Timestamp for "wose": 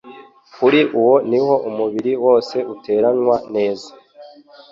2.25-2.55